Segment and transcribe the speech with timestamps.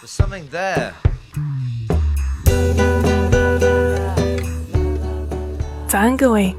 [0.00, 0.92] There's something there.
[5.86, 6.56] 早安，各位！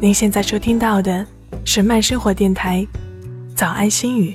[0.00, 1.26] 您现在收听到的
[1.66, 2.78] 是慢生活电台
[3.54, 4.34] 《早安心语》，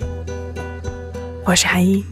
[1.44, 2.05] 我是韩一。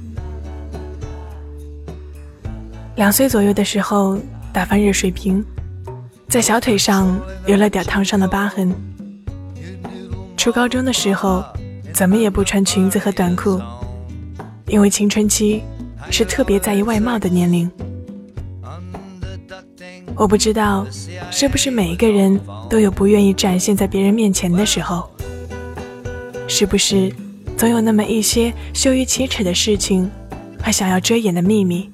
[2.95, 4.17] 两岁左右的时候
[4.51, 5.45] 打翻热水瓶，
[6.27, 7.15] 在小腿上
[7.45, 8.73] 留了点烫伤的疤痕。
[10.35, 11.45] 初高中的时候，
[11.93, 13.61] 怎么也不穿裙子和短裤，
[14.65, 15.61] 因为青春期
[16.13, 17.69] 是特别在意外貌的年龄。
[20.15, 20.85] 我不知道，
[21.31, 22.39] 是不是每一个人
[22.69, 25.09] 都有不愿意展现在别人面前的时候？
[26.47, 27.11] 是不是
[27.57, 30.07] 总有那么一些羞于启齿的事情
[30.61, 31.89] 和想要遮掩的秘密？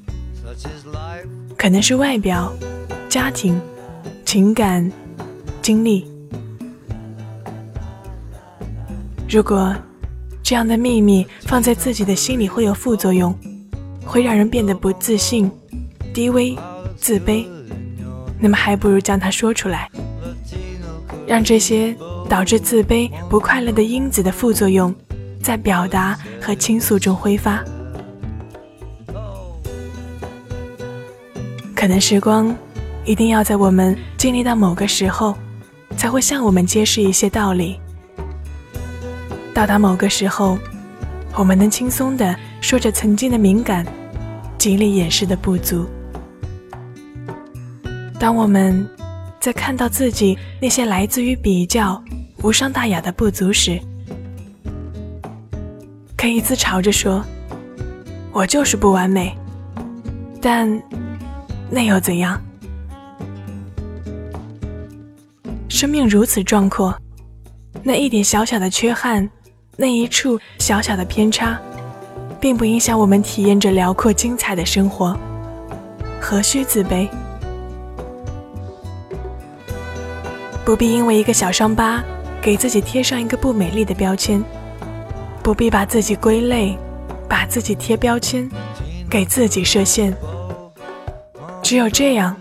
[1.55, 2.51] 可能是外表、
[3.07, 3.57] 家庭、
[4.25, 4.91] 情感、
[5.61, 6.05] 经历。
[9.29, 9.73] 如果
[10.43, 13.33] 这样的秘密放在自己的心里会有副作用，
[14.05, 15.51] 会让人变得不自信、
[16.13, 16.57] 低微、
[16.97, 17.45] 自卑。
[18.39, 19.89] 那么还不如将它说出来，
[21.27, 21.95] 让这些
[22.29, 24.95] 导致自卑、不快乐的因子的副作用，
[25.43, 27.63] 在表达和倾诉中挥发。
[31.75, 32.55] 可能时光
[33.05, 35.37] 一定要在我们经历到某个时候，
[35.97, 37.79] 才会向我们揭示一些道理。
[39.53, 40.57] 到达某个时候，
[41.35, 43.85] 我们能轻松的说着曾经的敏感，
[44.57, 45.87] 极力掩饰的不足。
[48.19, 48.87] 当我们
[49.39, 52.03] 在看到自己那些来自于比较、
[52.43, 53.79] 无伤大雅的不足时，
[56.17, 57.23] 可以自嘲着说
[58.33, 59.35] ：“我就是不完美。”
[60.41, 60.69] 但
[61.69, 62.39] 那又怎样？
[65.69, 66.93] 生命如此壮阔，
[67.83, 69.29] 那一点小小的缺憾，
[69.77, 71.57] 那一处小小的偏差，
[72.39, 75.17] 并不影响我们体验着辽阔精彩的生活，
[76.21, 77.07] 何须自卑？
[80.63, 82.01] 不必因为一个小伤疤，
[82.41, 84.41] 给自己贴上一个不美丽的标签；
[85.41, 86.77] 不必把自己归类，
[87.27, 88.49] 把自己贴标签，
[89.09, 90.15] 给自己设限。
[91.63, 92.35] 只有这样，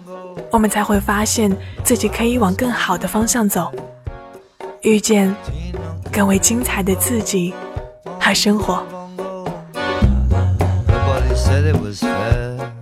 [0.51, 1.51] 我们才会发现
[1.83, 3.73] 自己可以往更好的方向走，
[4.83, 5.35] 遇见
[6.13, 7.53] 更为精彩的自己
[8.21, 8.83] 和生活。
[11.89, 12.78] Was fair.